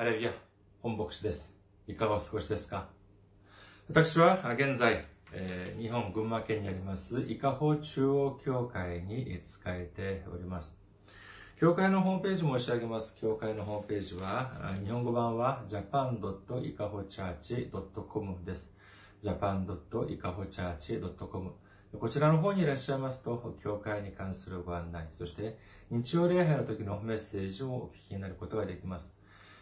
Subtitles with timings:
[0.00, 0.32] ハレルヤ、
[0.80, 1.60] 本牧師です。
[1.86, 2.88] いかがお過ごしですか？
[3.90, 10.80] 私は現在、えー日本群馬県にあります、伊香保中央教会に使えております。
[11.60, 13.14] 教会のホームページ申し上げます。
[13.20, 18.74] 教会のホームページは、日本語版は japan.ikahochurch.com です。
[19.22, 21.52] japan.ikahochurch.com
[22.00, 25.58] こちらの方にいらっしゃいますと、教会に関するご案内、そして
[25.90, 29.19] 日曜礼拝の時のメッセージをお聞きになることができます。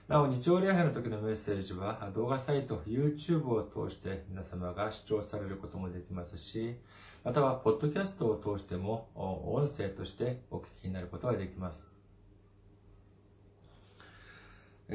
[0.09, 6.77] なお、日曜礼拝の時のメッセージは動画サイト、YouTube を通して皆様が視聴されることもできますし、
[7.23, 11.93] または、ポッドキャストを通しても音声としてお聞きになることができます。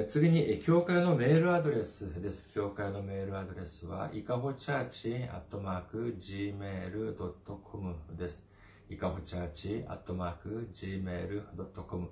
[0.08, 2.50] 次に、教会のメールアドレスです。
[2.52, 8.48] 教会のメールアドレスは、いかほチャーチアットマーク gmail.com です。
[8.90, 12.10] いかほチャーチアットマーク gmail.com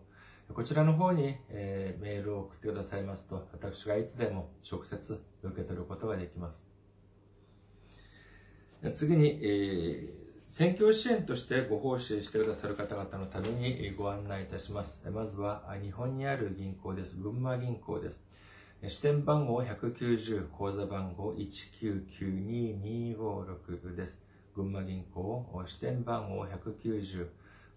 [0.54, 6.70] こちらの方に、えーメールを送ってくださいますと、私がいつでも直接受け取ることができます。
[8.94, 10.22] 次に、えー
[10.54, 15.10] 選挙支援としてご奉仕してくださる方々のためにご案内いたします。
[15.10, 17.16] まずは、日本にある銀行です。
[17.22, 18.22] 群馬銀行です。
[18.86, 24.26] 支店番号190、口座番号1992256です。
[24.54, 27.30] 群馬銀行、支店番号190、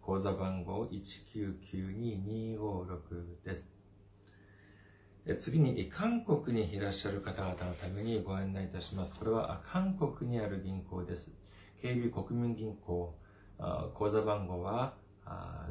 [0.05, 3.75] 口座番号1992256です。
[5.39, 9.19] 次に、韓国にいらっしゃる方々のためにご案内いたします。
[9.19, 11.39] これは韓国にある銀行です。
[11.83, 13.15] KB 国民銀行、
[13.95, 14.93] 口座番号は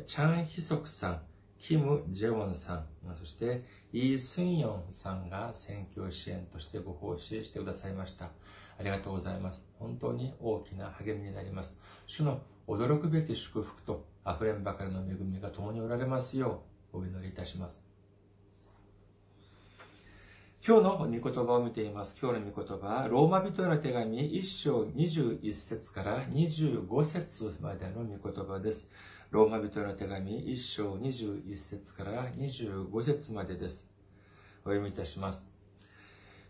[0.04, 1.22] チャン・ヒソクさん、
[1.58, 8.30] キム・ジェウォンさん、そしてイー・スンヨンさんが選挙支援としてご奉仕してくださいました。
[8.78, 9.68] ありがとうございます。
[9.78, 11.80] 本当に大きな励みになります。
[12.06, 17.88] 主の驚くべき祝福と溢れんばかりの恵みが共におられますようお祈りいたします。
[20.66, 22.18] 今日の御言葉を見ています。
[22.20, 28.90] 今日の御言葉は、ローマ人への手紙1章21節から25節までの御言葉です。
[29.30, 33.90] ローマ人の手紙1章21節から25節までです。
[34.64, 35.46] お読みいたします。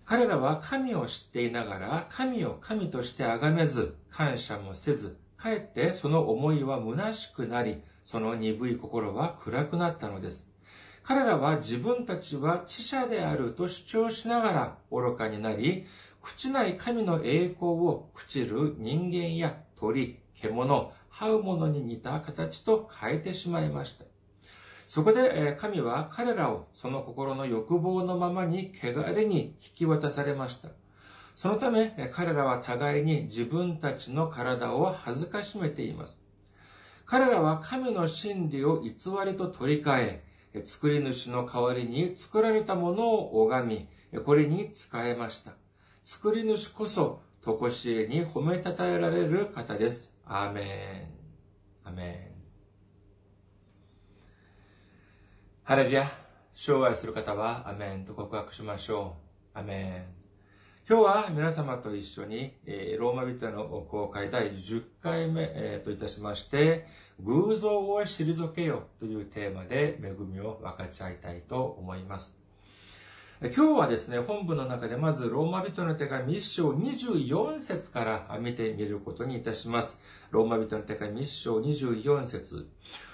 [0.05, 10.49] 彼らは神を知っていながら、神を神として崇めず、感謝もせず、かえってその思いは虚しくなり、その鈍い心は暗くなったのです。
[11.03, 15.87] 彼らは自分たちは知者であると主張しながら愚かになり、
[16.23, 24.05] 朽ちない神の栄光を朽ちる人間や鳥、獣、這うものに似た形と変えてしまいました。
[24.87, 30.69] そこで神は彼らをその心の欲望のままに汚れに引き渡されました。
[31.35, 36.21] そのため彼らは互いに自分たちの体を恥ずかしめています。
[37.05, 38.91] 彼らは神の真理を偽
[39.25, 40.21] りと取り替
[40.55, 45.53] え、作り主の代わりに作られたものを拝み、これに仕えました。
[46.05, 50.19] 作り主こそ、とこしえに褒めたたえられる方です。
[50.27, 51.08] アーメン。
[51.89, 52.43] アメン。
[55.65, 56.11] ハレルヤ。
[56.53, 59.17] 生愛する方は、アメンと告白しましょ
[59.55, 59.59] う。
[59.59, 60.19] アメン。
[60.87, 66.87] 今日は皆様と一緒に、えーローマ人への公開第10回目、えーといたしまして、
[67.21, 72.39] 偶像を退けよというテーマで恵みを分かち合いたいと思います。
[73.41, 80.01] 今日はですね、本文の中でまずローマ人の手紙1章24節から見てみることにいたします。
[80.33, 82.69] ローマ人の手紙1章24節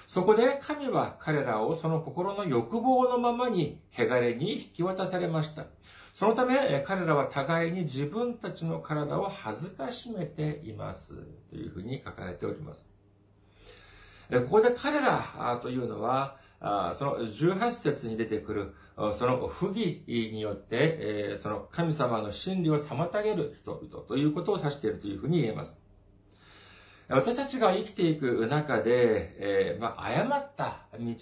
[0.07, 5.67] そこで神は彼らをその心の欲望のままに汚れに引き渡されました。
[6.15, 11.17] そのため、彼らは互いに自分たちの体を恥ずかしめています。
[11.51, 12.89] というふうに書かれております。
[14.31, 16.37] ここで彼らというのは、
[16.97, 25.81] その18節に出てくる、その不義によって、その神様の真理を妨げる人々ということを指しているというふうに言えます。
[27.07, 31.15] 私たちが生きていく中で、えーまあ、誤った道に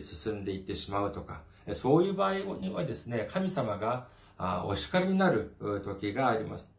[0.00, 1.42] 進んでいってしまうとか、
[1.72, 4.06] そういう場合にはですね、神様が
[4.38, 6.72] あお叱りになる時があります。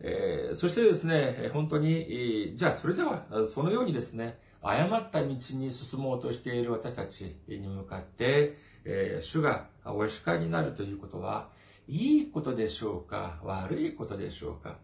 [0.00, 5.38] えー、そしてですね、本当に、じゃあそれでは、そのようにですね、誤った道に
[5.72, 11.48] 進もうとしている私たちに向かって、えー、主がお叱りになるということは、
[11.88, 13.40] いいことでしょうか？
[13.42, 14.78] 悪いことでしょうか？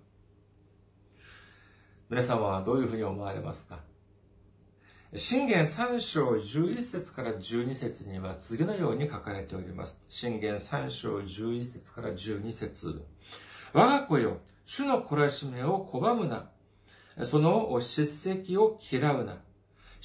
[2.11, 3.81] 皆様はどういうふうに思われますか？
[5.15, 10.05] 信玄3章11節から12節には次のように書かれております。
[10.09, 13.03] 信玄3章11節から12節
[13.73, 16.51] 我が子よ、主の懲らしめを拒むな。
[17.25, 19.39] その叱責を嫌うな。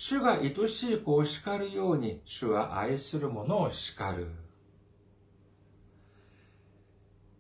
[0.03, 4.25] 主が愛しい子を叱るように、主は愛する者を叱る。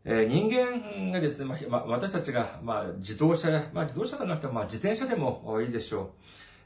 [0.05, 6.09] え、人間がですね、まあ、私たちが、まあ、自動車、まあ、自動車じゃなくて、まあ、自転車でもいいでしょう。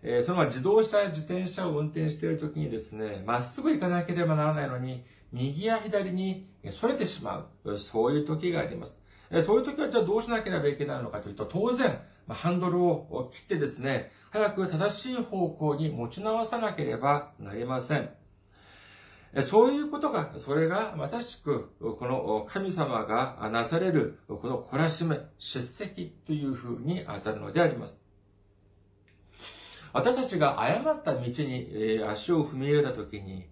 [0.03, 7.79] えー、その自動車、自転車を運転しているときにですね、まっすぐ行かなければならないのに、右や左に逸れてしまう。
[7.79, 9.01] そういう時があります。
[9.41, 18.09] そういう時はじゃあどうしなければいけないのかというと、当然、ハンドルを切ってですね、早く正しい方向に持ち直さなければなりません。
[19.41, 28.01] そういうことが、それがまさしく、この神様がなされる、この懲らしめ、叱責というふうに当たるのであります。
[29.91, 33.47] 私たちが誤った道に足を踏み入れたときに、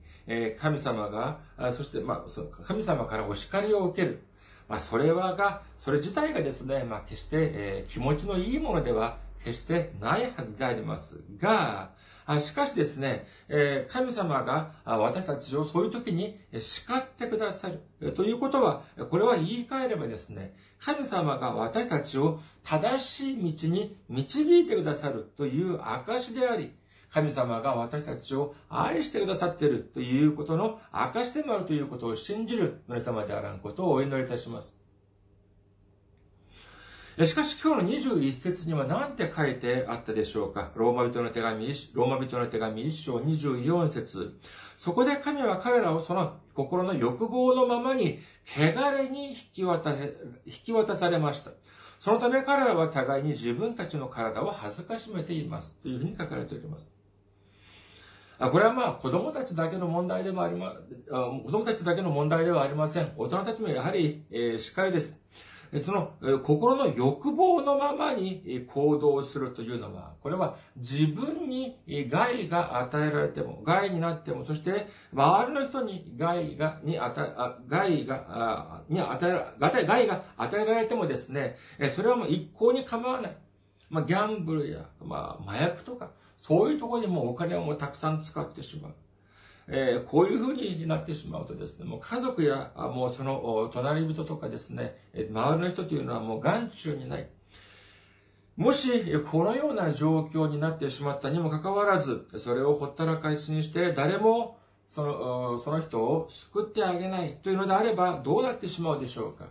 [0.57, 1.39] 神様が、
[1.73, 4.23] そして、まあ、神様からお叱りを受ける。
[4.67, 11.91] まあ、それはが、それ自体がですね、まあ、決して、えー、気持ちのいいものでは決してないはずでありますが、
[12.39, 18.13] しかしですね、え神様が私たちをそういう時に叱ってくださる。
[18.13, 26.71] ということは、これは言い換えればですね、神様が私たちを正しい道に導いてくださるという証であり、
[27.13, 34.79] 神様が私たちを愛してくださっているということの証でもあるということを信じる皆様であらんことをお祈りいたします。
[37.23, 40.71] しかし今日の21節には何て書いてあったでしょうか？
[40.73, 44.39] ローマ人の手紙、ローマ人の手紙1章24節
[44.77, 51.51] そこで神は彼らをその心の欲望のままに汚れに引き渡引き渡されました。
[51.99, 55.75] そのため彼らは互いに自分たちの体を恥ずかしめています。
[55.83, 56.91] というふうに書かれております。
[58.51, 60.73] これはまあ子供たちだけの問題でもありま、
[61.43, 63.11] 子供たちだけの問題ではありません。
[63.17, 65.23] 大人たちもやはり、えー、しっかりです。
[65.79, 66.13] その
[66.43, 71.79] 心の欲望のままに行動するというのは、これは自分に
[72.09, 77.33] 害が与えられても、害になっても、そして周りの人に害が、に与え、
[77.67, 81.57] 害が、に与えら、害が与えられてもですね、
[81.95, 83.37] それはもう一向に構わない。
[83.93, 88.93] まあ、ギャンブルや、まあ、麻薬とか、そういうところにもお金をもうたくさん使ってしまう。
[89.67, 97.29] えー、こういうふうになってしまうとですね、もう家族や、もうその隣人とかですね、周りの人というのはもう眼中にない。
[98.57, 109.49] もし、このような状況になってしまったにもかかわらず、それをほったらかしにして、誰もその、その人を救ってあげないというのであれば、どうなってしまうでしょうか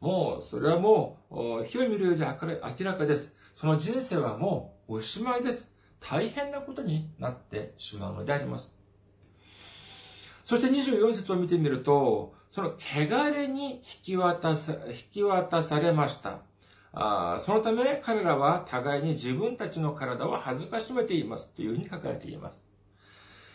[0.00, 3.36] もう、それはもう、火を見るより明らかです。
[3.54, 5.72] その人生はもうおしまいです。
[6.00, 8.76] 大変なことになってしまうのであります。
[10.44, 16.40] そして24節を見てみると、その汚れに引き渡さ、引き渡されました。
[16.94, 22.66] あそのため彼らは互いに自分たちの体を恥ずかしめていますというふうに書かれています。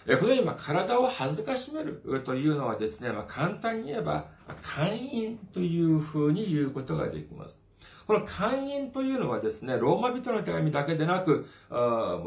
[0.08, 4.28] このように体を恥ずかしめるというのはですね、まあ、簡単に言えば、
[4.64, 7.67] 会員というふうに言うことができます。
[8.08, 11.46] この会員というのはですね、ローマ人の手紙だけでなく、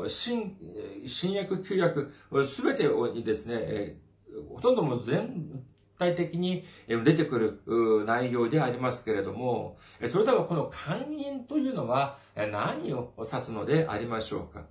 [0.09, 0.55] 新、
[1.07, 2.13] 新約、旧約、
[2.45, 3.97] すべてにですね、
[4.55, 5.65] ほとんども全
[5.99, 14.65] 体的に出てくる内容でありますけれども、それではこの会員というのは何を指すのでありましょうか？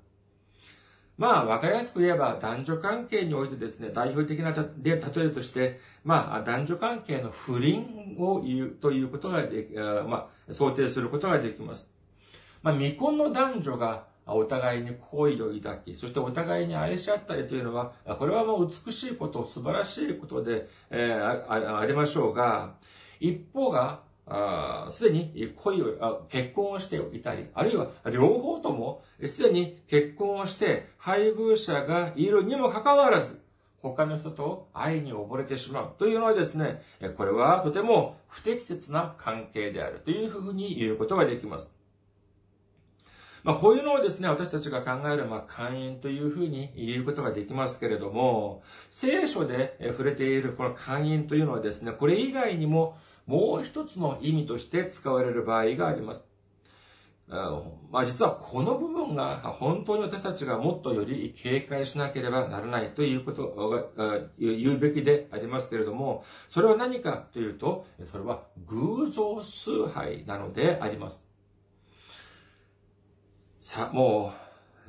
[1.19, 11.91] まあ、わかりやすく言えば、男女関係においてですね、代表的な例えとして、まあ、男女関係の不倫を言うということができ、まあ、想定することができます。
[12.63, 22.75] まあ、未婚の男女がお互いに好意を抱き、そしてお互いに愛し合ったりというのは、これはもう美しいこと、素晴らしいことで、えー、ありましょうが、
[23.19, 24.07] 一方が、
[24.89, 33.41] すでに恋を、結婚をしていたり、あるいは両方ともすでに結婚をして配偶者がいるにもかかわらず、
[33.81, 36.81] 他の人と愛に溺れてしまうというのはですね、
[37.17, 41.71] これはとても不適切な関係であるというふうに言うことができます。
[43.43, 52.97] まあ、こういうのをですね、私たちが考える、まあ、会員というふうに言うことができますけれども、聖書で触れているこの会員というのはですね、これ以外にも
[53.29, 56.25] もう一つの意味として使われる場合があります。
[57.91, 71.29] まあ実はこの部分が本当に私たちがもっとより警戒しなければならないということが言うべきでありますけれども、それは何かというと、それは偶像崇拝なのであります。
[73.59, 74.33] さあ、も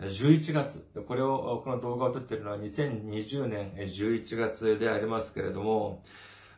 [0.01, 6.03] う11月、これを、この動画を撮っているのは2020年11月でありますけれども、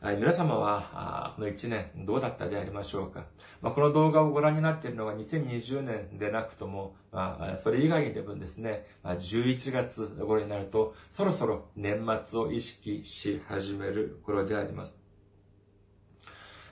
[0.04, 3.24] 皆様は、この1年どうだったでありましょうか。
[3.60, 14.98] まあ、この動画をご覧になっているのが2020年でなくとも、まあ、それ以外でもですね、11月頃になると、そろそろ年末を意識し始める頃であります。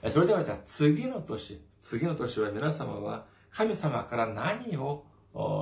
[0.09, 5.05] それではじゃあ次の年、次の年は皆様は神様から何を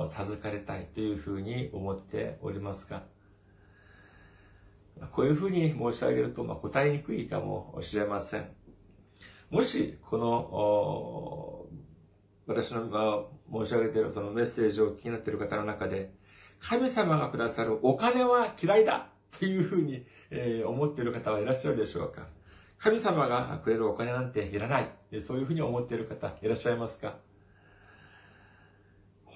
[0.08, 3.04] 授かりたいというふうに思っておりますか？
[5.12, 8.48] こういうふうに申し上げると、まあ、答えにくいかもしれません。
[9.50, 11.66] もし、この、
[12.46, 13.24] 私の、ま
[13.60, 16.12] あ、申し上げているそのメッセージを気になっている方の中で、
[16.60, 22.28] 神様がくださるお金は嫌いだというふうに、えー、思っている方はいらっしゃるでしょうか
[22.78, 25.20] 神様がくれるお金なんていらない。
[25.20, 27.16] そういうふうに思っている方いらっしゃいますか？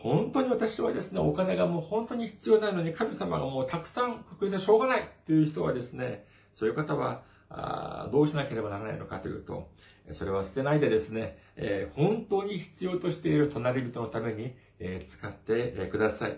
[0.05, 9.71] 本当に私はですね、お金がもう本当に必要ないのに神様がもうたくさんくれてしょうがないという人はですね、そういう方は、あどうしなければならないのかというと、
[10.13, 16.37] それは捨てないでですね、えー、本当に必要としている隣人のために、えー、使ってください。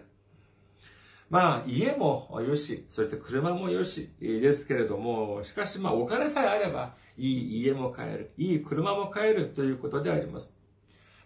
[1.29, 10.55] まあ、家もよし、それと車もよしですけれども、しかしまあ、お金さえあれば、いい家も買える、いい車も買えるということであります。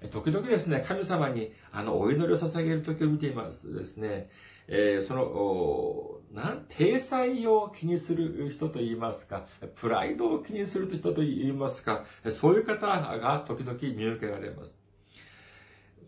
[0.08, 4.30] 時々ですね、神様に、あの、お祈りを捧げる時を見ていますとですね、
[4.66, 14.80] えー、その、なん、体裁を気にする人と言いますか、プライドを気にする人と言いますか、そういう方が時々見受けられます。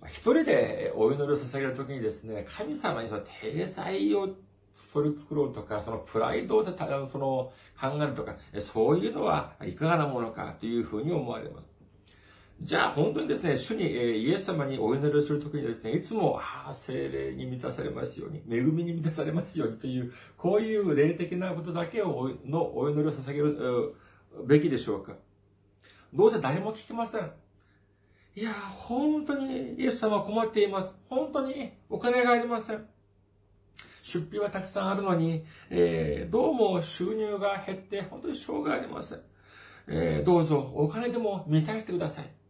[0.07, 4.29] 一人でお祈りを捧げるときにですね、神様にその体裁を
[4.93, 11.72] 取り作ろうとか、そのプライドをその考えるとか、そういうのはいかがなものかというふうに思われます。
[12.65, 23.95] じゃあ本当にですね、主に、えイエス様にお祈りをするときにですね、いつも、ああ、精霊に満たされますように、恵みに満たされますようにという、こういう霊的なことだけをのお祈りを捧げる
[24.47, 25.17] べきでしょうか。
[26.15, 27.33] どうせ誰も聞きません。
[28.37, 30.95] いや、本当にイエス様は困っています。
[31.09, 32.87] 本当にお金がありません。
[34.03, 39.21] 出費はたくさんあるのに、えー、どうも収入が減って、本当にしょうがありません。
[39.89, 42.42] えー、どうぞお金でも満たしてください。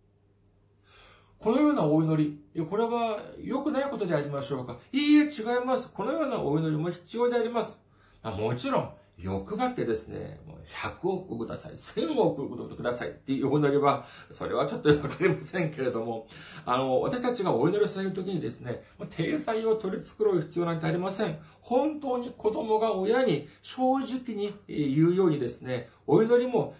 [1.43, 5.93] このようなお祈り、これは良くないことでありましょうかいいえ、違います。
[5.93, 7.77] このようなお祈りも必要であります。
[8.23, 16.27] もちろん、欲張ってですね、もう100億ください、1000億くださいっていうお祈りは、それはちょっとわかりませんけれども、
[16.65, 21.39] あの、私たちがお祈りされるときにですね、体裁を取り繕う必要なんてありません。
[21.61, 26.75] 本当に子供が親に正直に言うようにですね、お祈りも、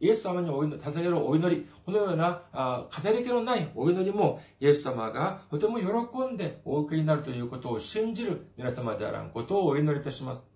[0.00, 5.86] イエス様にお祈り、捧げるお祈り、このような、あ飾り気のないお祈りも、イエス様がとても喜
[6.32, 10.47] んでお受けになるということを信じる皆様であらんことをお祈りいたします。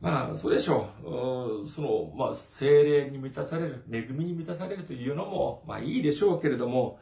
[0.00, 1.66] まあ、そうでしょう。
[1.66, 7.00] その、まあ、精霊に満たされる、恵みに満たされるというのも、まあいいでしょうけれども、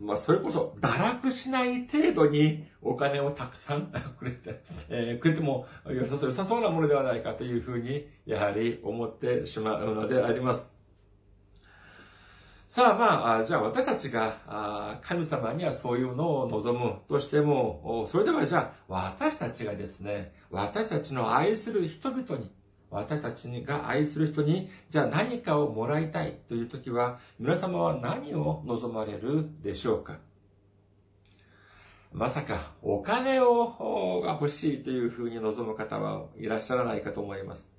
[0.00, 10.77] まあ、それこそ、堕落しない程度にお金をたくさん くれて、えー、くれても良さそうなものではないかというふうに、やはり思ってしまうのであります。
[12.68, 22.52] さあまあ、じゃあ私たちが神様にはそういうのを望むとしても、それではじゃあ私たちがですね、私たちの愛する人々に、
[22.90, 30.18] 私たちが愛する人に、じゃあ何かをもらいたいという時は、皆様は何を望まれるでしょうか？
[32.12, 37.77] まさかお金をが欲しいというふうに望む方はいらっしゃらないかと思います。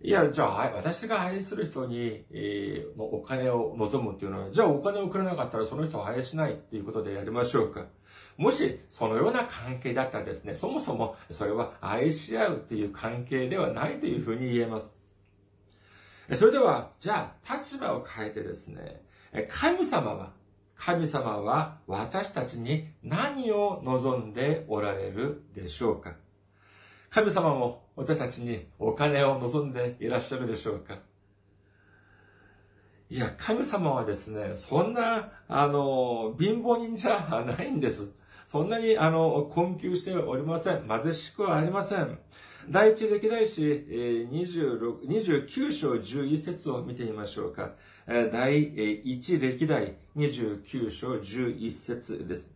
[0.00, 7.86] いや、じゃあ、私が愛する人に、えー、お金を望むっていうのは、じゃあお金をくれなかったらその人は愛しないっていうことでやりましょうか。
[8.36, 14.96] もし、そのような関係だったらですね、そもそもそれは愛し合うっていう関係ではないというふうに言えます。
[16.34, 19.02] それでは、じゃあ、立場を変えてですね、
[19.48, 20.32] 神様は、
[20.76, 26.16] 神様は私たちに何を望んでおられるでしょうか
[27.14, 30.98] 神様も私たちにお金を望んでいらっしゃるでしょうか
[33.08, 38.10] いや、神様はですね、そんな、あの、貧乏人じゃないんです。
[38.46, 40.88] そんなに、あの、困窮しておりません。
[40.88, 42.18] 貧しくはありません。
[42.68, 47.74] 第一歴代史26 29章11節を見てみましょうか。
[48.08, 48.60] 第
[49.04, 52.53] 一歴代29章11節です。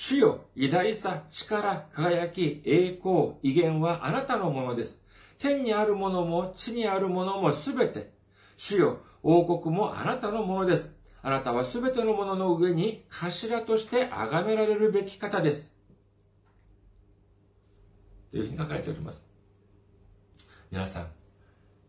[0.00, 5.04] 主よ、偉大さ、力、輝き、栄光、威厳はあなたのものです。
[5.40, 8.12] 天にあるものも地にあるものもすべて。
[8.56, 10.94] 主よ、王国もあなたのものです。
[11.20, 15.76] あなたはすべてのものの上に頭として崇められるべき方です。
[18.30, 19.28] というふうに書かれております。
[20.70, 21.06] 皆さん、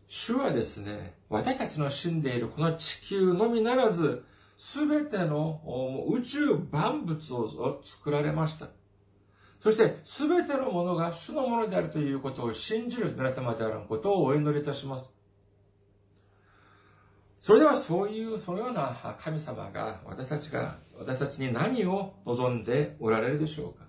[0.08, 4.24] 主はですね、私たちの死んでいるこの地球のみならず、
[4.62, 5.62] すべての
[6.10, 8.68] 宇宙万物を作られました。
[9.58, 15.14] そして、すべてのものが主のものであるということを信じる皆様であることをお祈りいたします。
[17.38, 23.86] それではそういう、そのような神様が私たちが、私たちに何を望んでおられるでしょうか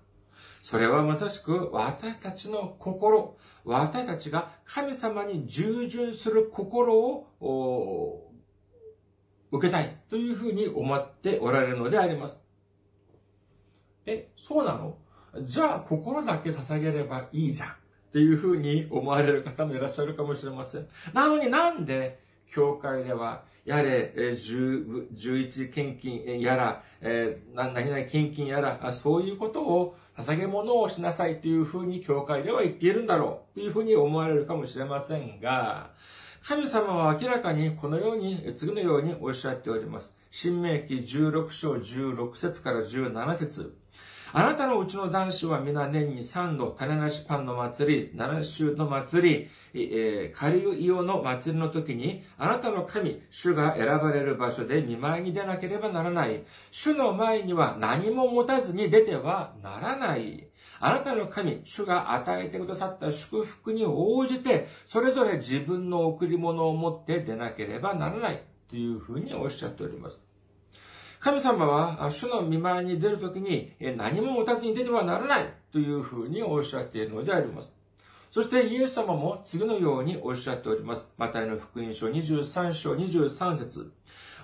[0.62, 3.36] それはまさしく私たちの心、
[3.66, 8.31] 私たちが神様に従順する心を
[9.52, 12.42] 受けたいというふうに思っておられるのであります。
[14.06, 14.96] え、そうなの？
[15.42, 17.68] じゃあ心だけ捧げればいいじゃん。
[17.68, 17.72] っ
[18.12, 20.88] ていうふうに思われる方もいらっしゃるかもしれません。
[21.14, 26.82] なのになんで、教会では、やれ、十一献金やら、
[27.54, 35.92] 何々献金やら、そういうことを捧げ物をしなさいというふうに教会では言っているんだろうというふうに思われるかもしれませんが、
[36.44, 40.18] 神様は明らかにこのように、次のようにおっしゃっております。
[40.28, 43.78] 新明記16章16節から17節
[44.32, 56.42] あなたのうちの男子は皆年に3度、種なしパンの祭り、七週の祭り、えー、カリウイオの祭りの時に、あなたの神、主が選ばれる場所で見舞いに出なければならない。
[56.72, 60.48] 主の前には何も持たずに出てはならない。
[60.84, 68.42] あなたの神、主が与えてくださった祝福に応じて、それぞれ自分の贈り物を持って出なければならない。
[68.72, 70.22] というふうにおっしゃっております。
[71.20, 77.70] 神様は主の見舞いに出るときに何も持たずに出てはならないというふうにおっしゃっているのであります。
[78.30, 81.12] そしてイエス様も次のようにおっしゃっております。
[81.18, 83.92] マタイの福音書23章23節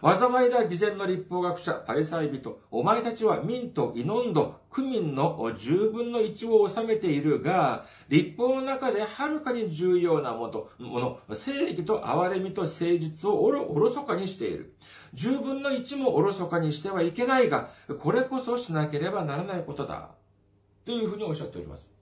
[0.01, 14.75] 災いだ偽善の立法学者、パリサイ人、お前たちは民とイノンド、区民の十分の一を収めているが、立法の中ではるかに重要なもの、もの正義と憐れみと誠実をおろ、おろそかにしている。
[15.15, 20.11] 十分の一もおろそかにしてはいけないが、これこそしなければならないことだ。
[20.85, 21.98] というふうにおっしゃっております。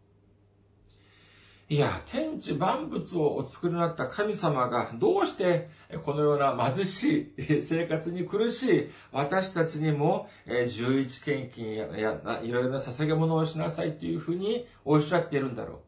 [1.69, 5.69] いや、天地万物をお作りになった神様がどうして
[6.05, 10.29] このような貧しい生活に苦しい私たちにも
[10.69, 11.87] 十一献金や
[12.41, 15.79] いろいろな捧げ物をしなさいというふうにおっしゃっているんだろう。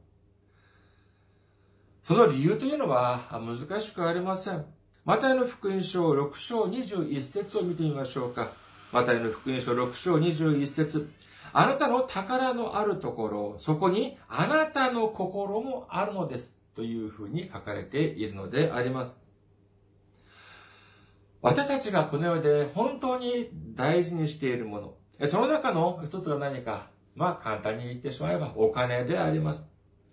[2.02, 4.64] その理由というのは難しくありません。
[5.04, 8.50] マタイの福音書6章21節を見てみましょうか。
[8.90, 11.08] マタイの福音書6章21節
[11.52, 16.58] あなたの宝のあるところ、そこにあなたの心もあるのです。
[16.74, 19.20] というふうに書かれているのであります。
[21.42, 24.80] 私たちがこの世で本当に大事にしているも
[25.20, 29.68] の、その中の一つが何か、まあ簡単に言ってしまえばお金であります。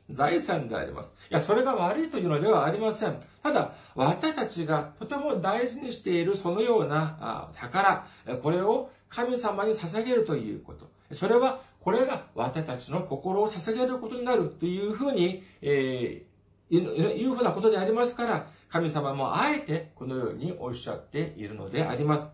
[0.10, 1.14] 財産であります。
[1.32, 3.20] いや、それが悪いというのではありません。
[3.42, 8.08] ただ、私たちがとても大事にしているそのような宝、
[8.42, 10.95] これを神様に捧げるということ。
[11.12, 22.28] それは、これが私たちの心を捧げることになるというふうに、えー、いうふうなことでありますから、神様もあえてこのようにおっしゃっているのであります。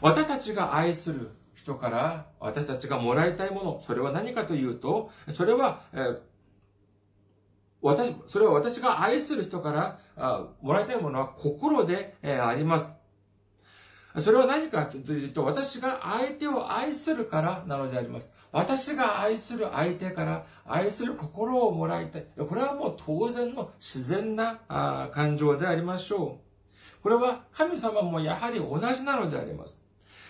[0.00, 6.20] 私たちが愛する人から私たちがもらいたいもの、それは何かというと、それは、えー、
[7.82, 12.92] 私、それは私が愛する人からあもらいたいものは心で、え、あります。
[14.18, 18.32] それは何かというと、私が相手を愛するからなのであります。
[18.50, 22.26] 私が愛する相手から愛する心をもらいたい。
[22.36, 24.58] これはもう当然の自然な
[25.12, 26.40] 感情でありましょ
[27.00, 27.02] う。
[27.02, 29.80] これは神様もやはり同じなのであります。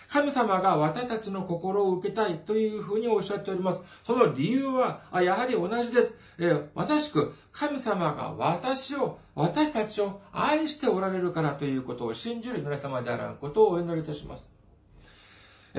[0.07, 3.83] 神様が私たちの心を受けたいというふうにおっしゃっております。
[4.03, 6.19] その理由は、やはり同じです。
[6.43, 14.53] えまさしく、神様が私を、私たちを愛しておられるからということを信じる皆様であることをお祈りいたします。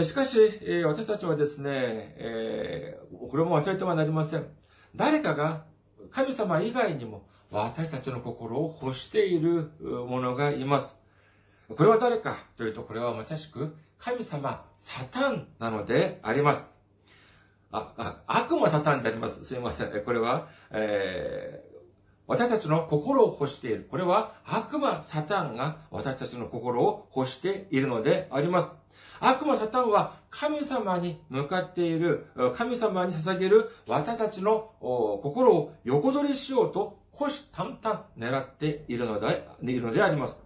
[0.04, 0.38] しかし、
[0.86, 1.70] 私たちはですね、
[2.16, 2.98] え
[3.28, 4.46] これも忘れてはなりません。
[4.94, 5.64] 誰かが
[6.10, 10.96] 神様以外にも私たちの心を欲している者がいます。
[11.68, 16.71] これは誰かというと、これはまさしく神様、サタンなのであります。
[17.72, 19.44] あ、あ悪魔サタンであります。
[19.44, 20.04] すいません。
[20.04, 21.78] これは、えー、
[22.26, 23.88] 私たちの心を欲している。
[23.90, 28.72] これは悪魔サタンが私たちの心を欲しているのであります。
[29.20, 40.42] 悪魔サタンは神様に向かっている、神様に捧げる私たちの心を横取りしようと、虎視眈々狙っているので、いるのであります。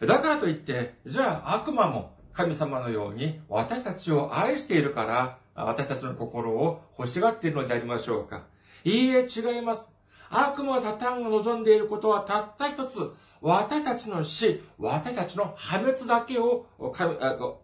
[0.00, 8.44] だからといって、じゃあ悪魔も神様のように私たちを愛しているから、私たちの心を欲しがっているのでありましょうか
[8.84, 9.92] いいえ、違います。
[10.30, 16.66] 悪魔サタンが望んでいることはたった一つ、私たちの死、私たちの破滅だけを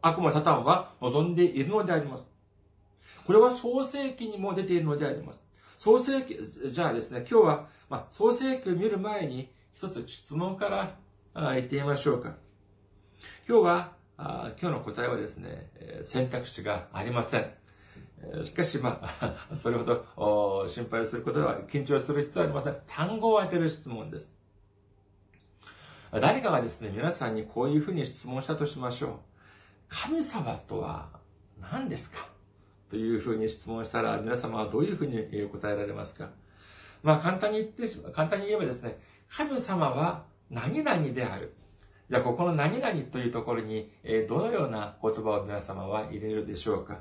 [0.03, 2.27] 悪魔サタンは望んでいるのであります。
[3.27, 5.42] これは創世記にも出ているのであります。
[5.77, 6.38] 創世記、
[6.70, 10.68] じゃあですね、今日は、まあ、創世記を見る前に一つ質問か
[11.35, 12.37] ら言ってみましょうか。
[13.48, 15.70] 今日は、今日の答えはですね、
[16.05, 17.58] 選択肢がありません。
[18.45, 22.77] しかし、まあ、 それほど心配することは、緊張する必要はありません。
[22.87, 24.29] 単語を当てる質問です。
[26.13, 29.13] 誰かがですね、皆さんにこういうふうに質問したとしましょう。
[29.89, 31.09] 神様とは
[31.61, 32.27] 何ですか？
[32.91, 36.31] というふうに質問したら、皆様はどういうふうに答えられますか？
[37.03, 38.99] まあ、簡単に言ってしま、簡単に言えばですね、
[39.31, 41.55] 神様は何々である。
[42.11, 43.91] じゃあ、ここの何々というところに、
[44.29, 47.01] どのような言葉を皆様は入れるでしょうか？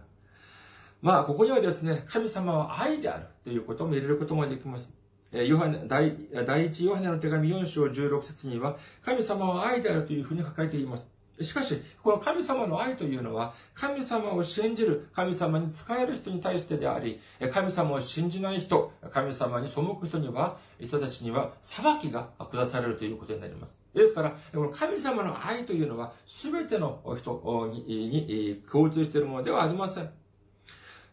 [1.01, 4.91] まあ、ここにはですね、神様は愛であるということも入れることもできます。
[5.31, 11.05] ヨハネ第第一ヨハネの手紙4章16節には、神様は愛であるというふうに書かれています。
[11.41, 17.19] しかし、この神様の愛というのは、神様を信じる、神様に仕える人に対してであり、
[17.53, 23.77] 神様を信じない人、神様に背く人には、人たちには裁きが下されるということになります。
[23.93, 30.09] ですから、この神様の愛というのは、すべての人に共通しているものではありません。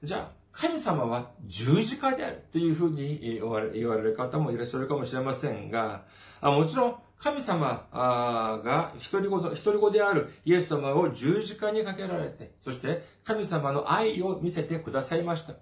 [0.05, 3.71] じゃあ、神様は十字架であるというふうに言われ
[4.03, 6.05] る方もいらっしゃるかもしれませんが、
[6.43, 15.55] もちろん神様が一人子一人子であるイエス様を十字架にかけられて、そして神様の愛を見せてくださいました。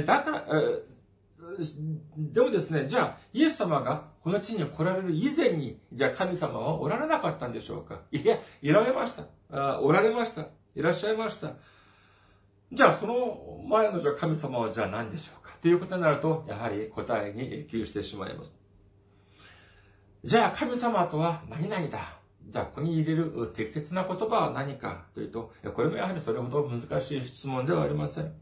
[0.00, 0.44] だから、
[2.16, 8.00] でもですね、じゃあ、イエス様がこの地に来られる以前に、じゃあ神様はおられなかったんでしょうか？
[8.10, 9.14] いや、いられまし
[9.50, 9.80] た。
[9.80, 10.46] おられました。
[10.74, 11.52] いらっしゃいました。
[12.72, 15.52] じゃあその前のじゃ神様はじゃあ何でしょうか？
[15.60, 18.58] ということになると、やはり答えに窮してしまいます。
[20.24, 22.18] じゃあ神様とは何々だ？
[22.48, 28.32] じゃあここに入れる適切な言葉は何かというと、これもやはりそれほど難しい質問ではありません。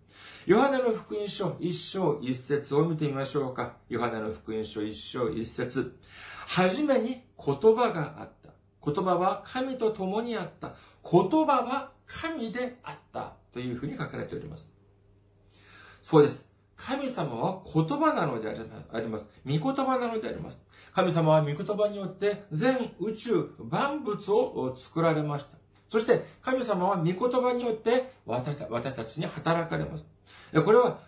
[0.46, 3.74] ヨハネの福音書一章一節を見てみましょうか。
[3.88, 5.98] ヨハネの福音書一章一節。
[6.46, 8.50] はじめに言葉があった。
[8.92, 10.74] 言葉は神と共にあった。
[11.10, 13.34] 言葉は神であった。
[13.52, 14.74] というふうに書かれております。
[16.02, 16.50] そうです。
[16.76, 19.30] 神様は言葉なのであります。
[19.44, 20.64] 御言葉なのであります。
[20.94, 25.58] 神様は御言葉によって全宇宙万物を作られました。
[25.90, 28.56] そして神様は御言葉によって私
[28.94, 30.10] たちに働かれます。
[30.54, 31.00] これは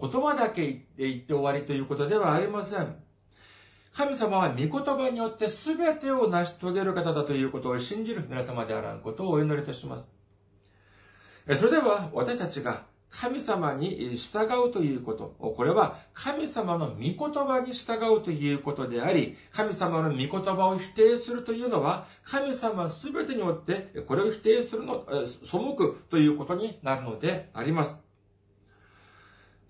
[0.00, 2.96] 言葉だけ言って言って終わりということではありません。
[3.92, 10.21] 神様は御言葉によって全てを成し遂げる方だということを信じる皆様であらんことをお祈りいたします。
[11.48, 15.36] それでは私たちが神様に従うということ。
[15.38, 28.02] これは神様の御言葉に従うということであり、神様の御言葉を否定するというのは、神様すべてによってこれを否定するの、背くということになるのであります。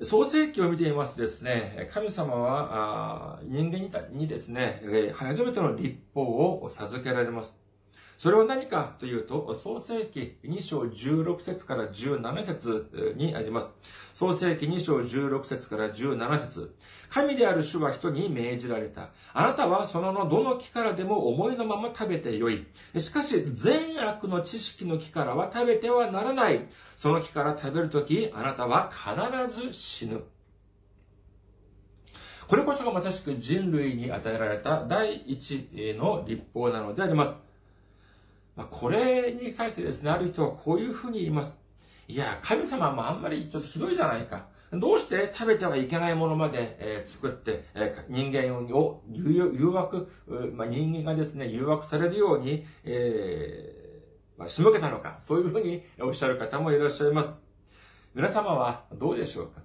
[0.03, 7.62] 創世記を見ていますとですね、神様は人間にですね、初めての立法を授けられます。
[8.23, 13.73] それは何かというと、創世記2章16節から17節にあります。
[14.13, 16.73] 創世記2章16節から17節
[17.09, 19.09] 神である主は人に命じられた。
[19.35, 22.65] あなたはそののどの木からでも思いのまま食べてよい。
[22.97, 26.69] しかし、善悪の知識の木からは食べてはならない。
[26.95, 30.23] その木から食べるとき、あなたは必ず死ぬ。
[32.47, 37.52] これこそがまさしく人類に与えられた第一の立法なのであります。
[38.71, 41.59] これに対してですね、ある人はこういうふうに言います。
[42.09, 44.49] いや、神様もあんまりちょっとひどいじゃないか。
[44.73, 50.11] どうして食べてはいけないものまで、えー、作って、えー、人間を誘惑、
[50.55, 55.19] まあ、人間がですね、誘惑されるように、えー、まあ、仕向けたのか。
[55.21, 57.35] そういうふうにおっしゃる方もいらっしゃいます。
[58.15, 59.61] 皆様はどうでしょうか？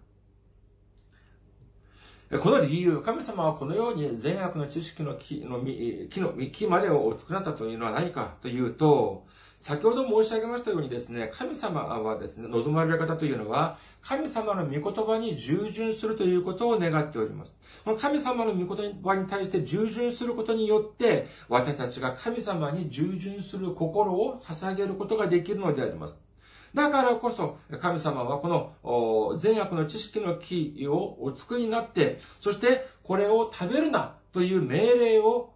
[2.29, 5.61] この理由、神様はこのように善悪の知識の木の
[6.09, 9.25] 木の木までを作られたというのは何かというと、
[9.59, 17.55] 先ほど申し上げましたようにですね、神様はですね、望まれる方というのは、神様の御言葉に従順するということを願っております。
[17.85, 26.26] この神様の御言葉に対して従順することによって、私たちが神様に従順する心を捧げることができるのであります。
[26.73, 28.47] だからこそ、神様はこ
[28.83, 35.53] の善悪の知識の木をお作りになって、そしてこれを食べるなという命令を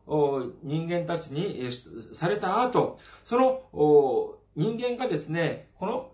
[0.63, 1.69] 人間たちに
[2.13, 6.12] された後、その人間がですね、この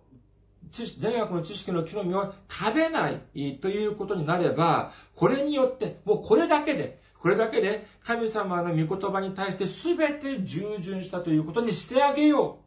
[0.71, 3.21] 善悪の知識の木の実を食べない
[3.61, 12.66] ということになれば、これによって、もうこれだけで、これだけで神様の御言葉に対して全て従順したということにしてあげよう。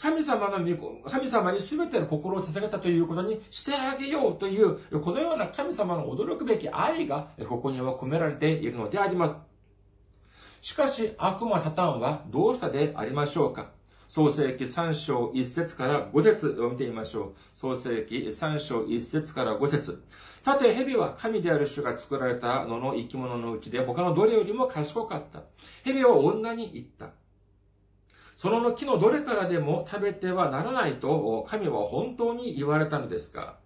[0.00, 9.38] 神様の御神様に全ての心を捧げたということにしてあげようという、このような神様の驚くべき愛が、ここには込められているのであります。
[10.62, 13.72] しかし、悪魔サタンはどうしたでありましょうか？
[14.08, 17.34] 創世記3章1節から5節を見てみましょう。
[17.52, 20.02] 創世記3章1節から5節
[20.40, 25.42] さて、蛇は神である主が作られたのの生き物のうちで他のどれよりも賢かった。
[25.84, 27.19] 蛇は女に言った。
[28.40, 33.58] その木のどれからでも食べてはならないと神は本当に言われたのですか？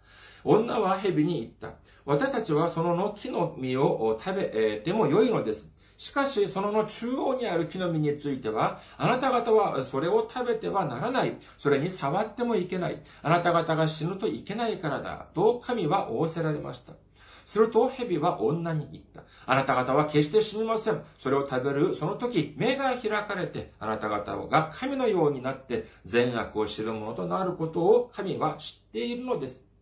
[0.43, 1.79] 女は蛇に言った。
[2.05, 5.73] 私たちはその木の実を食べても良いのです。
[5.97, 11.37] しかし、そのの中央にある木の実については、あなた方はそれを食べてはならない。
[11.57, 13.01] それに触ってもいけない。
[13.23, 15.29] あなた方が死ぬといけないからだ。
[15.35, 16.95] と神は仰せられました。
[17.45, 19.23] すると蛇は女に言った。
[19.47, 21.03] あなた方は決して死にません。
[21.19, 29.75] それを食べるその時、目が開かれて、あなた方が神のようになって善悪を知るものとなることを神は知っているのです。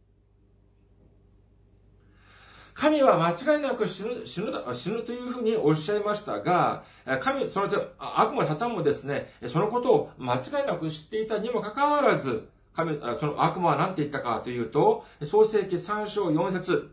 [2.75, 6.85] 神は間違いなく死ぬ、死ぬ、死ぬというふうにおっしゃいましたが、
[7.20, 16.90] 神、その、悪魔サタンもですね、そのことを間違いなく知っていたにもかかわらず、神、その悪魔は何て言ったかというと、創世記3章4節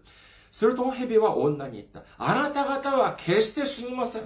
[0.51, 2.03] すると蛇は女に言った。
[2.17, 4.23] あなた方は決して死にません。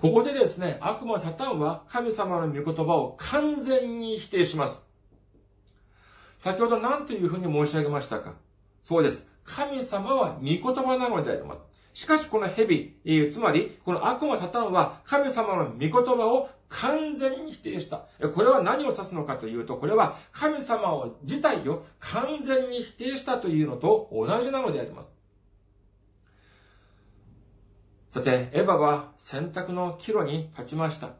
[0.00, 4.82] ここでですね、悪魔サタンは神様の御言葉を完全に否定します。
[6.36, 8.34] 先ほど何というふうに申し上げましたか？
[8.82, 9.26] そうです。
[9.44, 11.64] 神様は御言葉なのであります。
[11.94, 12.98] しかしこの蛇、
[13.32, 18.06] つまりこの悪魔サタンは神様の御言葉を完全に否定した。
[18.34, 25.12] これは何を指すのかというと、これは神様を自体を完全に否定したというのと同じなのであります。
[28.10, 31.10] さて、エヴァは選択の岐路に立ちました。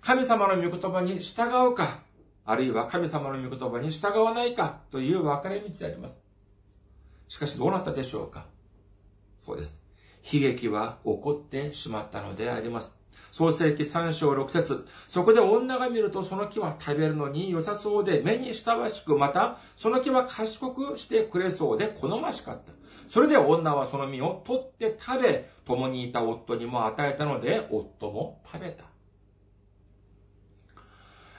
[0.00, 2.00] 神様の御言葉に従うか、
[2.44, 6.22] あるいは神様の御言葉に従わないかという分かれ道であります。
[7.26, 8.46] しかしどうなったでしょうか
[9.40, 9.82] そうです。
[10.22, 12.97] 悲劇は起こってしまったのであります。
[13.30, 22.72] 創世記3章6節そこで女が見るとその木は食べるのに良さそうで目に親しく、またその木は賢くしてくれそうで好ましかった。
[23.08, 28.84] それで女はその実を取って食べ、共にいた夫にも与えたので、夫も食べた。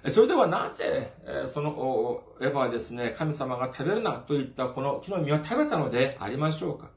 [0.09, 1.13] それではなぜ、
[1.45, 6.89] そのエヴァはですね、神様が食べるなといったこの木の実を食べたのでありましょうか？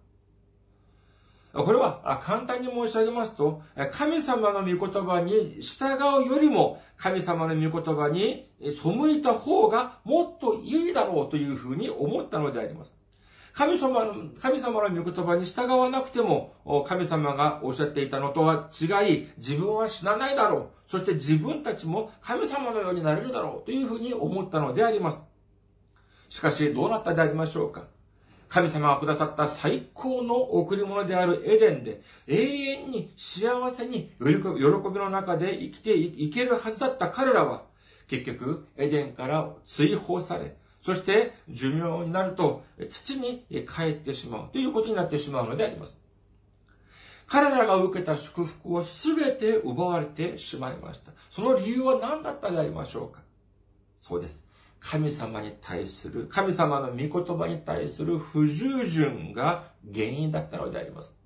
[1.52, 3.62] これは簡単に申し上げますと、
[3.92, 12.96] 神様の御言葉に従うよりも、神様の御言葉に背いた方がもっといいだろうというふうに思ったのであります。
[13.52, 16.54] 神様の、神様の御言葉に従わなくても、
[16.86, 20.90] 神様がおっしゃっていたのとは違い、自分は死なないだろう。
[20.90, 25.22] そして自分たちも神様のようになれるだろうというふうに思ったのであります。
[26.30, 27.88] しかし、どうなったでありましょうか
[28.52, 34.30] 神様がくださった最高の贈り物であるエデンで永遠に幸せに喜び
[34.98, 37.62] の中で生きていけるはずだった彼らは
[38.08, 45.98] 結局エデンから追放されそして寿命になると土に帰ってしまうということになってしまうのであります。
[47.28, 51.12] 彼らが受けた祝福を全て奪われてしまいました。
[51.30, 53.20] その理由は何だったでありましょうか？
[54.02, 54.44] そうです。
[54.82, 61.21] 神様に対する、神様の御言葉に対する不従順が原因だったのであります。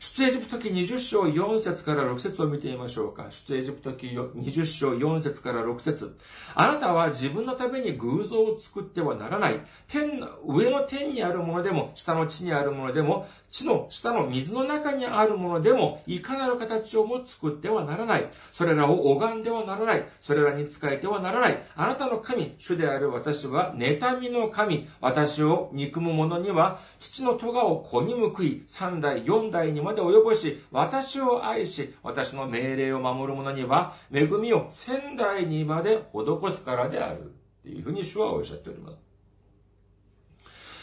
[0.00, 3.26] 出エジプト記20章4節から6節を見てみましょうか。
[3.30, 6.16] 出エジプト記20章4節から6節
[6.54, 9.60] あなたは自分のために偶像を作ってはならない。
[9.88, 18.30] 天、上の天にあるものでも、下の地にあるものでも、地の下の水の中にあるものでも、いかなる形をも作ってはならない。
[18.52, 20.08] それらを拝んではならない。
[20.20, 21.62] それらに仕えてはならない。
[21.74, 24.88] あなたの神、主である私は、妬みの神。
[25.00, 37.22] 私を憎む者には、父の咎を子に報い、三代、四代にもまで及ぼし、私を愛し、私の命令を守る者には、恵みを仙台にまで施すからである。
[37.22, 37.24] っ
[37.62, 39.02] ていうふうに主はおっしゃっております。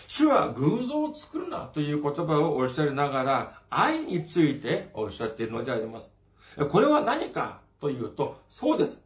[0.08, 6.13] 主は偶像を作るなという言葉をおっしゃりながら、愛についておっしゃっているのであります。
[6.72, 9.05] これは何かというと、そうです。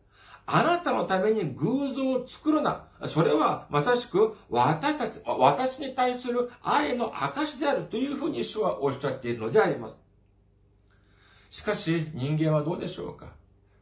[0.51, 2.85] あなたのために偶像を作るな。
[3.05, 9.99] それはまさしく私たち、私に対する愛の証であるというふうに主はおっしゃっているのであります。
[11.51, 13.27] しかし人間はどうでしょうか？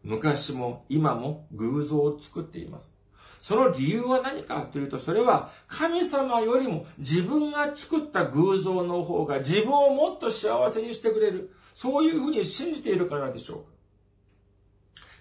[0.03, 2.91] 昔も今も偶像を作っています。
[3.39, 11.53] その理由は何かというと、それは神様よりも自分が作った偶像の方が自分をもっと幸せにしてくれる。
[11.73, 13.76] そういうふうに信じているからでしょうか。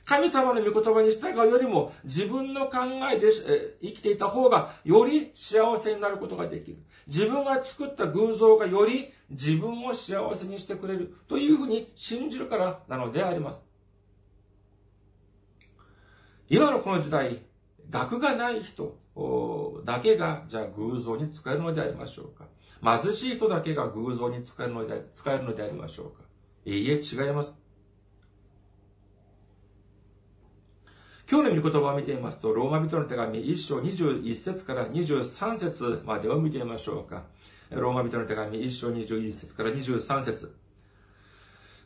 [0.06, 2.78] 神様の御言葉に従うよりも自分の考
[3.12, 3.28] えで
[3.82, 6.78] 生きていた方がより幸せになることができる。
[7.08, 13.66] 自分が作った偶像がより自分を幸せにしてくれるというふうに信じるからなのであります。
[16.48, 17.42] 今のこの時代、
[17.90, 18.96] 学がない人
[19.84, 22.46] だけが、じゃあ偶像に使えるのでありましょうか
[23.02, 26.22] 貧しい人だけが偶像に使えるので使えるのでありましょうか
[26.64, 27.65] いいえ、違います。
[31.28, 37.24] 今日の御言葉を見てみますと、ローマ人の手紙1章21節から23節までを見てみましょうか。
[37.70, 40.54] ローマ人の手紙1章21節から23節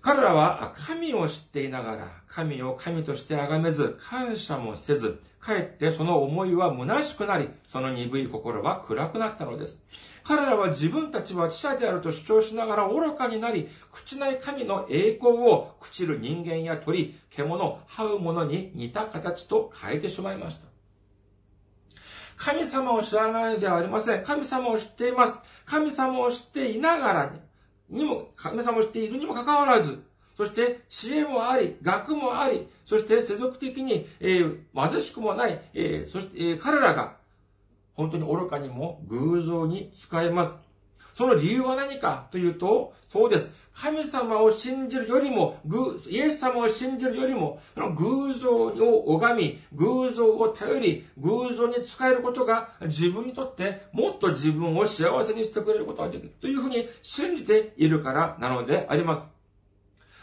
[0.03, 9.79] 彼らは神を知っていながら、神を神として崇めず、感謝もせず、かえってその思いは虚しくなり、その鈍い心は暗くなったのです。
[10.23, 20.67] 彼らは自分たちは知者であると主張しながら愚かになり、朽ちない神の栄光を朽ちる人間や鳥、獣、這う者に似た形と変えてしまいました。
[22.37, 24.25] 神様を知らないのではありません。
[24.25, 25.39] 神様を知っています。
[25.67, 27.39] 神様を知っていながらに、
[27.91, 30.03] にも、神様を知っているにもかかわらず、
[30.37, 37.17] そして知恵もあり、学もあり、そして世俗的に、えー、貧しくもない、えー、そして、えー、彼らが
[37.95, 40.55] 本当に愚かにも偶像に使えます。
[41.21, 43.51] その理由は何かというと、そうです。
[43.75, 45.59] 神様を信じるよりも、
[46.09, 59.29] イエス様を信じるよりも、その偶像を拝み、偶像を頼り、偶像に使えることが自分にとってもっと自分を幸せにしてくれることができるというふうに信じているからなのであります。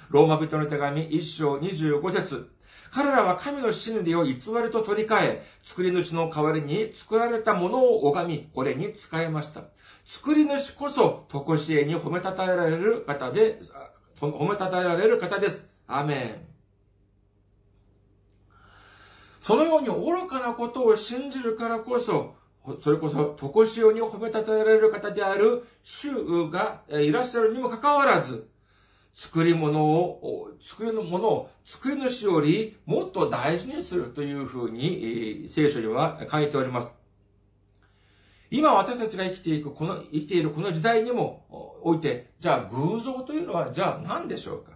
[0.10, 2.49] ローマ人の手紙1章25節
[2.89, 4.39] 彼らは神の真理を偽り
[4.71, 9.62] と取り替え、作り主の代わりに作られたものを拝み、これに使いました。
[10.07, 13.59] 作り主こそ、とこしえに褒めたたえられる方で、
[14.17, 15.69] 褒めたたえられる方です。
[15.85, 16.47] アメン。
[19.41, 22.35] そのように愚かなことを信じるからこそ、
[22.81, 28.49] それこそ、とこしおに褒めたたえられる方である主がいらっしゃるにもかかわらず、
[29.13, 36.96] 作り物を、作り物を作り主よりもっと大事にするというふうに聖書には書いております。
[38.49, 44.71] 今私たちが生きていく、この、生きているこの時代にもおいて、じゃあ偶像というのはじゃあ何でしょうか？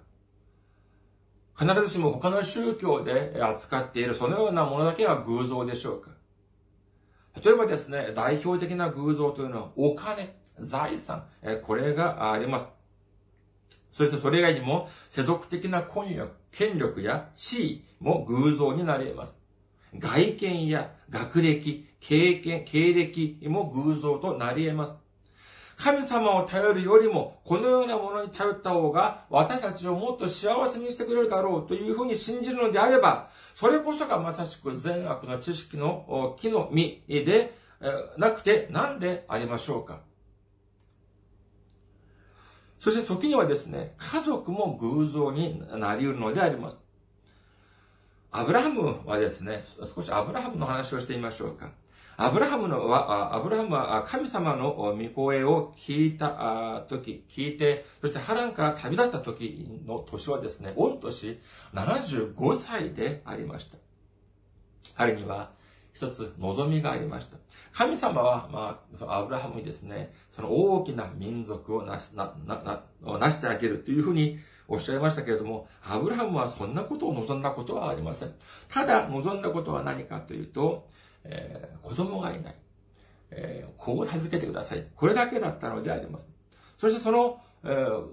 [1.58, 6.12] 必ずしも他の宗教で扱っているそのようなものだけが偶像でしょうか？
[7.44, 11.26] 例えばですね、代表的な偶像というのはお金、財産、
[11.66, 12.76] これがあります。
[13.94, 19.40] そしてそれ以外にも、世俗的な権力、権力や地位も偶像になり得ます。
[19.98, 24.96] 外見や学歴、経験、経歴も偶像となり得ます。
[25.78, 37.56] 神様を頼るよりも、このようなものに頼った方が、私たちをもっと幸せにしてくれるだろうというふうに信じるのであれば、それこそがまさしく善悪の知識の木の実で
[38.18, 40.02] なくて何でありましょうか
[42.78, 46.82] そして時にはですね、家族も偶像になり得るのであります。
[48.32, 49.64] アブラハムはですね、
[49.96, 51.72] 少しアブラハムの話をしてみましょうか。
[52.24, 61.40] アブラハムのは、アブラハムは神様の御声を聞いた時、聞いて、そして波乱から旅立った時の年はですね、御年
[61.74, 63.78] 75歳でありました。
[64.96, 65.50] 彼には
[65.94, 67.38] 一つ望みがありました。
[67.74, 78.34] 神様は、まあ、アブラハムにですね、その大きな民族をなし、な、な、な、なしてあげるというふうにおっしゃいましたけれども、アブラハムはそんなことを望んだことはありません。
[78.70, 80.88] ただ、望んだことは何かというと、
[81.24, 82.56] えー、子供がいない。
[83.32, 84.86] えー、子を授けてください。
[84.96, 86.34] これだけだったのであります。
[86.78, 88.06] そしてその、えー、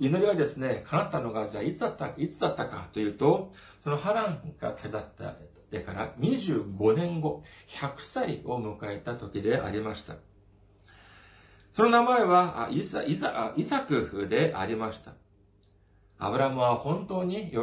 [0.00, 5.36] 祈りはですね、叶ったのが、じゃあいつだった、いつだったかというと、その波乱が旅立った
[5.74, 10.14] てから25年後、100歳を迎えた時でありました。
[11.72, 15.14] その名前はイサイサイサクでありました。
[16.18, 17.58] アブラムは本当に喜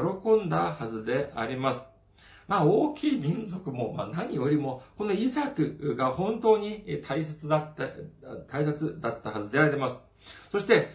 [0.46, 1.91] んだはずであります。
[2.52, 7.86] まあ大きい民族も、まあ何よりも、このイサクが本当に大切だった、
[8.52, 9.98] 大切だったはずであります。
[10.52, 10.90] そして、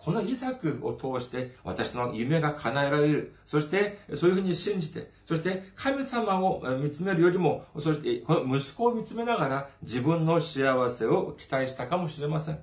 [0.00, 3.36] このイサクを通して私の夢が叶えられる。
[3.44, 12.58] そして、そういうふうに信じて、そして神様を見つめるよりも、そしてこの息子を見つめながら自分の幸せを期待したかもしれません。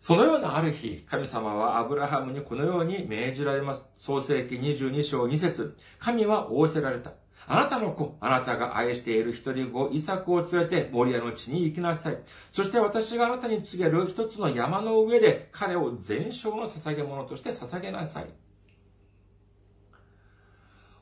[0.00, 3.86] そのようなある日、神様はアブラハムにこのように命じられます。
[3.98, 7.12] 創世記22章2節神は仰せられた。
[7.46, 12.18] あなたの子、あなたが愛している一人子、イサクを連れて、モリアの地に行きなさい。
[12.50, 18.26] そして私があなたに告げる一つの山の上で、彼を全焼の捧げ物として捧げなさい。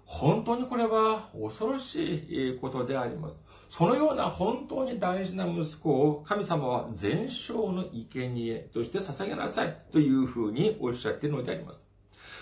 [0.04, 3.40] 本当にこれは恐ろしいことであります。
[3.68, 11.82] そのような本当に大事な息子を神様は全生の生贄として捧げなさいというふうにおっしゃっているのであります。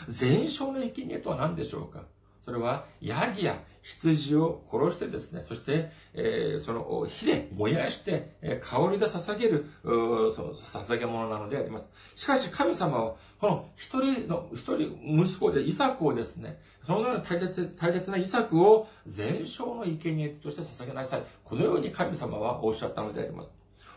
[0.08, 2.04] 全生の生贄とは何でしょうか？
[2.46, 11.88] それは、ヤギや羊を殺してですね、そして、えー、その火で燃やして、え、香りで捧げる、その捧げ物なのであります。
[12.14, 21.22] しかし神様は、この一人の、一人息子でイサクをですね、そのような大切大切なイサクを全焼の生贄として捧げなさい。
[21.42, 23.52] このように神様はおっしゃったのであります。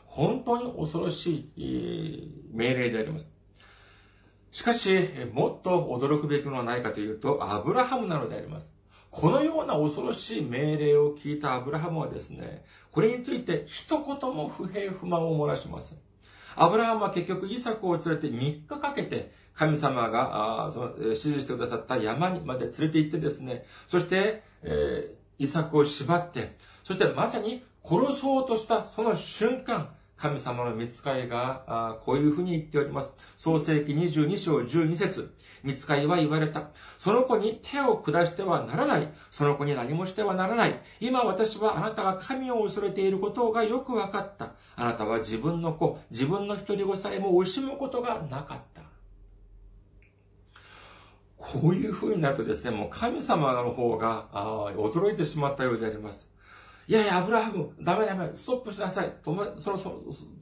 [0.05, 3.38] 本当に恐ろしい命令であります。
[4.51, 8.73] しかし、もっと驚くべきものはないかというと、アブラハムなのであります。
[9.11, 15.97] このような恐ろしい命令を聞いたアブラハムはですね、これについて一言も不平不満を漏らしません。
[16.55, 29.89] アブラハムは結局イサクを連れて3日かけて神様が指示してくださった山にまで連れて行ってですね、そして、えー、イサクを縛って、そしてまさに殺そうとしたその瞬間、
[30.19, 33.15] 神様の見つかりが、こういうふうに言っております。
[33.37, 36.69] 創世記22章12節見つかりは言われた。
[36.97, 39.09] その子に手を下してはならない。
[39.31, 40.81] その子に何もしてはならない。
[40.99, 44.51] 今私はあなたが神を恐れていることがよくわかった。
[44.75, 48.81] あなたは自分の子、自分の一人子さえも惜しむことがなかった。
[51.37, 54.27] こういう風になるとですね、もう神様の方が
[54.75, 56.28] 驚いてしまったようであります。
[56.89, 59.13] いやいや、アブラハム、ダメダメ、ストップしなさい。
[59.23, 59.79] その、その、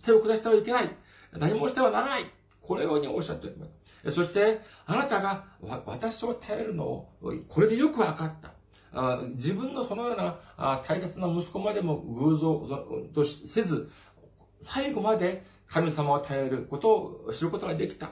[0.02, 0.90] 手を下してはいけない。
[1.34, 2.32] 何もしてはならない。
[2.62, 3.66] このようにおっしゃっておりま
[4.06, 4.12] す。
[4.12, 5.44] そして、あなたが
[5.86, 7.10] 私を頼るのを、
[7.50, 8.54] これでよくわかった。
[9.36, 10.38] 自分のそのような
[10.88, 12.66] 大切な息子までも偶像
[13.14, 13.92] とせず、
[14.62, 18.12] 最後まで神様を頼ることを知ることができた。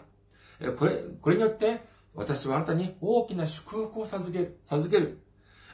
[0.78, 1.80] これ、これによって、
[2.14, 4.60] 私はあなたに大きな祝福を授ける。
[4.66, 5.25] 授ける。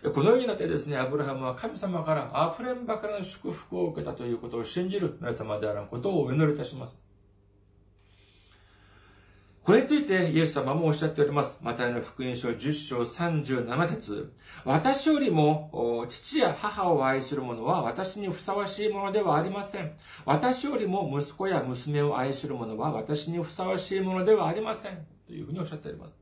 [0.10, 7.06] このようになってですね、アブラハムは神様から溢れんばかりの祝福を受けたということを信じる皆様であることをお祈りいたします。
[9.64, 11.60] これについてイエス様もおっしゃっております。
[11.62, 14.34] マタイの福音書10章37節
[14.66, 19.92] 私よりも父や母を愛する者は私にふさわしいものではありません。
[20.26, 25.06] 私よりも息子や娘を愛する者は私にふさわしいものではありません。
[25.28, 26.21] というふうにおっしゃっております。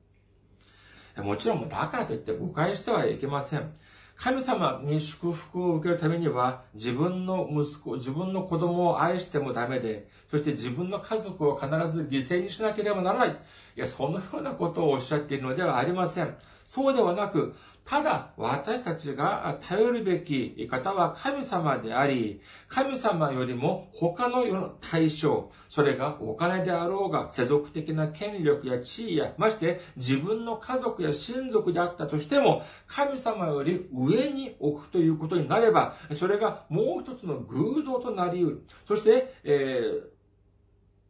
[1.22, 3.74] もちろん、だからといって誤解してはいけません。
[4.16, 13.30] 神様に祝福を受けるためには、自分の息子、自分の子供を愛してもダメで、そして自分の家族を必ず犠牲にしなければならない。
[13.30, 16.36] いや、そのようなことをおっしゃっているのではありません。
[16.68, 17.56] そうではなく、
[17.90, 38.66] ただ私たちが頼るべき方は神様であり、神様よりも他の世の対象、それがお金であろうが、世俗的な権力や地位や、まして自分の家族や親族であったとしても、神様より上に置くということになれば、それがもう一つの偶像となり得る。
[38.88, 39.82] そして、え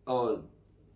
[0.06, 0.40] ー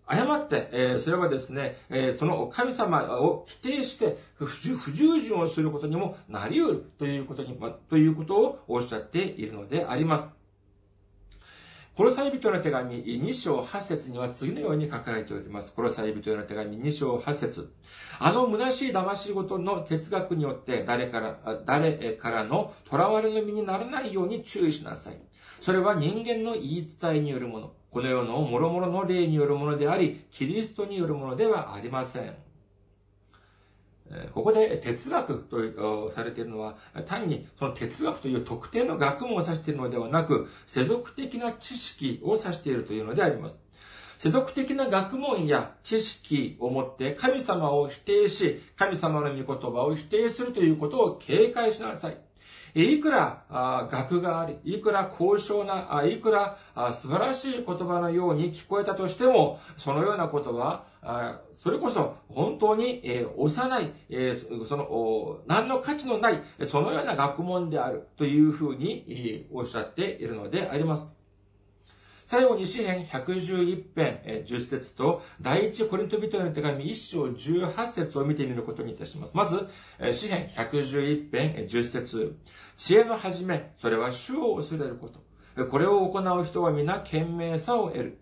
[0.06, 10.43] 誤って、えー、それはですね、えー、その神様を否定して不従順をすることにもなり得るということに、ま、ということをおっしゃっているのであります。
[11.95, 15.72] コロサイ人の手紙2章8節には次のように書かれております。
[15.72, 17.72] コロサイ人の手紙2章8節
[18.18, 25.22] あの虚しい騙し事の哲学によって誰から、誰からの囚われの身にならないように注意しなさい。
[25.62, 27.74] それは人間の言い伝えによるもの。
[27.94, 32.34] この世の諸々の霊によるものであり、キリストによるものではありません。
[34.34, 36.76] ここで哲学とされているのは、
[37.06, 43.60] 単にその哲学という特定の学問を指しているのではなく、世俗的な知識を指しているというのであります。
[44.18, 52.18] 世俗的な学問や知識をもって神様を否定し、神様の御言葉を否定するということを警戒しなさい。
[52.76, 53.43] いくら
[53.91, 56.57] 学があり、いくら高尚な、いくら
[56.91, 60.86] 素晴らしい言葉のように聞こえたとしても、そのようなことは、
[61.63, 63.01] それこそ本当に、
[63.38, 63.93] 幼い、
[64.67, 71.22] その、何の価値のない、そのような学問であるというふうに、おっしゃっているのであります。
[72.26, 79.36] 最後に詩編111編10節と第一コリント人への手紙1章18節を見てみることにいたします。
[79.36, 79.67] まず、
[80.13, 82.38] 詩編111編10節
[82.78, 85.65] 知恵の始め、それは主を恐れること。
[85.65, 88.17] これを行う人は皆賢明さを得る。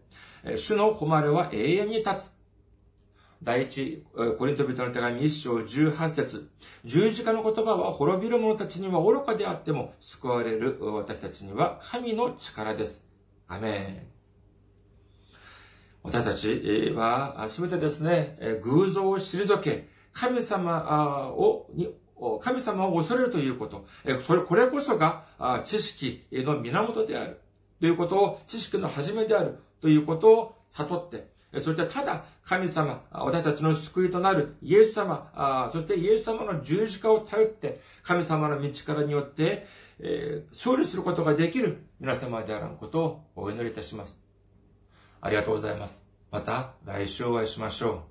[0.58, 2.42] 主の誉れは永遠に立つ。
[3.44, 4.06] 第一、
[4.38, 6.50] コリント人の手紙一章18節
[6.86, 13.11] 十字架の言葉は滅びる者たちには愚かであっても救われる私たちには神の力です。
[13.52, 14.08] アメン。
[16.04, 21.94] 私たちは、すべてですね、偶像を退け、神様を、に
[22.42, 23.86] 神様を恐れるということ。
[24.48, 25.26] これこそが
[25.66, 27.42] 知識の源である。
[27.82, 29.60] ということを、知識の始めである。
[29.82, 39.68] ということを悟って、そしてただ神様、私たちの救いとなるイエス様、そしてイエス様の十字架を頼って、神様の道からによって、
[40.00, 44.18] え勝利することができる皆様であることをお祈りいたします。
[45.20, 46.08] ありがとうございます。
[46.32, 48.11] また来週お会いしましょう。